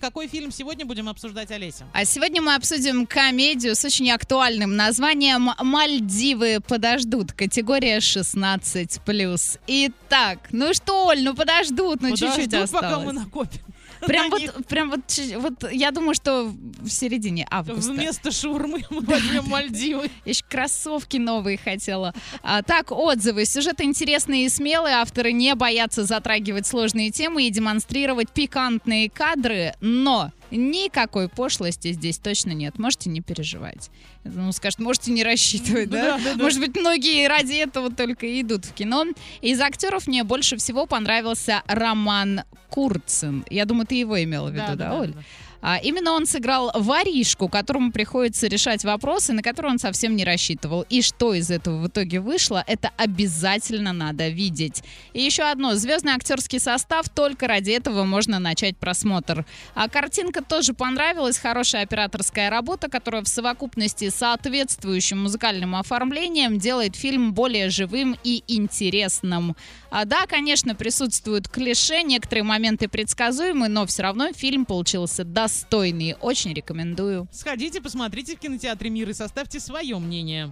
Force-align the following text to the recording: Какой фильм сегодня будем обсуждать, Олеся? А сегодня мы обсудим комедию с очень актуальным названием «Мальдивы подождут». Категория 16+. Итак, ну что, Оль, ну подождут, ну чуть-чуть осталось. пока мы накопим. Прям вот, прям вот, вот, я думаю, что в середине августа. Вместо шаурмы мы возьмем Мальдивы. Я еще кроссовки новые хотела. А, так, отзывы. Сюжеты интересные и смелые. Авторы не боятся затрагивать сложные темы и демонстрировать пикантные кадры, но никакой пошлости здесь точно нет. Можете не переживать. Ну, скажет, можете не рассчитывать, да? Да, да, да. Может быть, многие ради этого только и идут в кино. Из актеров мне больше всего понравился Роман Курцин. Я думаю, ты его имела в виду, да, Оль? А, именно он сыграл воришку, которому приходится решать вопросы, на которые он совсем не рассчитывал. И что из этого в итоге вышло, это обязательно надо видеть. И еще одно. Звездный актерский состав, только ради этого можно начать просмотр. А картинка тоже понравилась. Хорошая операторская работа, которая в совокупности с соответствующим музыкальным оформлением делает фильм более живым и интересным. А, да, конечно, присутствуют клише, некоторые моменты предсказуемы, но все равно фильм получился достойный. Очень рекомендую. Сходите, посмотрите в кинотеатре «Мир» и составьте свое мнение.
Какой 0.00 0.28
фильм 0.28 0.52
сегодня 0.52 0.86
будем 0.86 1.08
обсуждать, 1.08 1.50
Олеся? 1.50 1.84
А 1.92 2.04
сегодня 2.04 2.40
мы 2.40 2.54
обсудим 2.54 3.04
комедию 3.04 3.74
с 3.74 3.84
очень 3.84 4.08
актуальным 4.12 4.76
названием 4.76 5.50
«Мальдивы 5.58 6.60
подождут». 6.60 7.32
Категория 7.32 7.98
16+. 7.98 9.58
Итак, 9.66 10.38
ну 10.52 10.72
что, 10.72 11.06
Оль, 11.08 11.24
ну 11.24 11.34
подождут, 11.34 12.00
ну 12.00 12.10
чуть-чуть 12.10 12.54
осталось. 12.54 12.70
пока 12.70 13.00
мы 13.00 13.12
накопим. 13.12 13.60
Прям 14.06 14.30
вот, 14.30 14.66
прям 14.66 14.90
вот, 14.90 15.00
вот, 15.36 15.72
я 15.72 15.90
думаю, 15.90 16.14
что 16.14 16.44
в 16.44 16.88
середине 16.88 17.46
августа. 17.50 17.92
Вместо 17.92 18.30
шаурмы 18.30 18.84
мы 18.90 19.00
возьмем 19.00 19.44
Мальдивы. 19.48 20.10
Я 20.24 20.30
еще 20.30 20.44
кроссовки 20.48 21.16
новые 21.16 21.58
хотела. 21.58 22.14
А, 22.42 22.62
так, 22.62 22.92
отзывы. 22.92 23.44
Сюжеты 23.44 23.84
интересные 23.84 24.46
и 24.46 24.48
смелые. 24.48 24.96
Авторы 24.96 25.32
не 25.32 25.54
боятся 25.54 26.04
затрагивать 26.04 26.66
сложные 26.66 27.10
темы 27.10 27.46
и 27.46 27.50
демонстрировать 27.50 28.30
пикантные 28.30 29.10
кадры, 29.10 29.74
но 29.80 30.32
никакой 30.56 31.28
пошлости 31.28 31.92
здесь 31.92 32.18
точно 32.18 32.52
нет. 32.52 32.78
Можете 32.78 33.10
не 33.10 33.20
переживать. 33.20 33.90
Ну, 34.24 34.50
скажет, 34.52 34.78
можете 34.78 35.10
не 35.12 35.24
рассчитывать, 35.24 35.90
да? 35.90 36.16
Да, 36.16 36.24
да, 36.24 36.34
да. 36.34 36.42
Может 36.42 36.60
быть, 36.60 36.76
многие 36.76 37.26
ради 37.28 37.54
этого 37.54 37.90
только 37.90 38.26
и 38.26 38.42
идут 38.42 38.64
в 38.64 38.72
кино. 38.72 39.06
Из 39.40 39.60
актеров 39.60 40.06
мне 40.06 40.24
больше 40.24 40.56
всего 40.56 40.86
понравился 40.86 41.62
Роман 41.66 42.42
Курцин. 42.70 43.44
Я 43.50 43.64
думаю, 43.64 43.86
ты 43.86 43.96
его 43.96 44.22
имела 44.22 44.48
в 44.48 44.54
виду, 44.54 44.76
да, 44.76 44.98
Оль? 44.98 45.14
А, 45.57 45.57
именно 45.82 46.12
он 46.12 46.26
сыграл 46.26 46.70
воришку, 46.74 47.48
которому 47.48 47.90
приходится 47.92 48.46
решать 48.46 48.84
вопросы, 48.84 49.32
на 49.32 49.42
которые 49.42 49.72
он 49.72 49.78
совсем 49.78 50.14
не 50.14 50.24
рассчитывал. 50.24 50.86
И 50.88 51.02
что 51.02 51.34
из 51.34 51.50
этого 51.50 51.82
в 51.82 51.88
итоге 51.88 52.20
вышло, 52.20 52.62
это 52.66 52.90
обязательно 52.96 53.92
надо 53.92 54.28
видеть. 54.28 54.82
И 55.12 55.22
еще 55.22 55.42
одно. 55.42 55.74
Звездный 55.74 56.12
актерский 56.12 56.60
состав, 56.60 57.08
только 57.08 57.48
ради 57.48 57.72
этого 57.72 58.04
можно 58.04 58.38
начать 58.38 58.76
просмотр. 58.76 59.44
А 59.74 59.88
картинка 59.88 60.42
тоже 60.42 60.74
понравилась. 60.74 61.38
Хорошая 61.38 61.82
операторская 61.82 62.50
работа, 62.50 62.88
которая 62.88 63.22
в 63.22 63.28
совокупности 63.28 64.10
с 64.10 64.14
соответствующим 64.14 65.22
музыкальным 65.22 65.74
оформлением 65.74 66.58
делает 66.58 66.96
фильм 66.96 67.32
более 67.32 67.70
живым 67.70 68.16
и 68.24 68.44
интересным. 68.46 69.56
А, 69.90 70.04
да, 70.04 70.26
конечно, 70.26 70.74
присутствуют 70.74 71.48
клише, 71.48 72.02
некоторые 72.02 72.44
моменты 72.44 72.88
предсказуемы, 72.88 73.68
но 73.68 73.86
все 73.86 74.02
равно 74.02 74.32
фильм 74.32 74.64
получился 74.64 75.24
достойный. 75.48 76.14
Очень 76.20 76.52
рекомендую. 76.52 77.26
Сходите, 77.32 77.80
посмотрите 77.80 78.36
в 78.36 78.38
кинотеатре 78.38 78.90
«Мир» 78.90 79.08
и 79.08 79.14
составьте 79.14 79.60
свое 79.60 79.98
мнение. 79.98 80.46